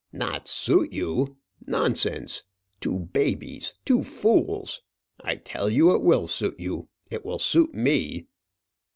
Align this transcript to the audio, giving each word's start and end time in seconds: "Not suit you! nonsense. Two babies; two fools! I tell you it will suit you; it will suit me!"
"Not 0.11 0.47
suit 0.47 0.91
you! 0.91 1.37
nonsense. 1.63 2.41
Two 2.79 2.97
babies; 3.13 3.75
two 3.85 4.03
fools! 4.03 4.81
I 5.23 5.35
tell 5.35 5.69
you 5.69 5.93
it 5.93 6.01
will 6.01 6.25
suit 6.25 6.59
you; 6.59 6.89
it 7.11 7.23
will 7.23 7.37
suit 7.37 7.75
me!" 7.75 8.25